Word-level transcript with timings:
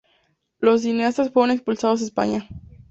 Los 0.59 0.81
cineastas 0.81 1.29
fueron 1.29 1.51
expulsados 1.51 1.99
de 1.99 2.05
España. 2.07 2.47